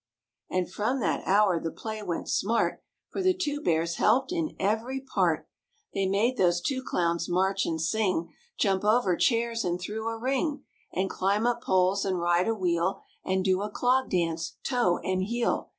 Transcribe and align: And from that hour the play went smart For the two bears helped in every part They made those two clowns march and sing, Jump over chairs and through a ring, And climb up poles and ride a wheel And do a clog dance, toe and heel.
And 0.49 0.67
from 0.67 0.99
that 1.01 1.21
hour 1.27 1.59
the 1.59 1.69
play 1.69 2.01
went 2.01 2.27
smart 2.27 2.81
For 3.11 3.21
the 3.21 3.35
two 3.37 3.61
bears 3.61 3.97
helped 3.97 4.31
in 4.31 4.55
every 4.59 4.99
part 4.99 5.47
They 5.93 6.07
made 6.07 6.37
those 6.37 6.59
two 6.59 6.81
clowns 6.81 7.29
march 7.29 7.67
and 7.67 7.79
sing, 7.79 8.33
Jump 8.57 8.83
over 8.83 9.15
chairs 9.15 9.63
and 9.63 9.79
through 9.79 10.07
a 10.09 10.17
ring, 10.17 10.63
And 10.91 11.07
climb 11.07 11.45
up 11.45 11.61
poles 11.61 12.03
and 12.03 12.17
ride 12.19 12.47
a 12.47 12.55
wheel 12.55 13.03
And 13.23 13.45
do 13.45 13.61
a 13.61 13.69
clog 13.69 14.09
dance, 14.09 14.57
toe 14.63 14.97
and 15.03 15.21
heel. 15.21 15.69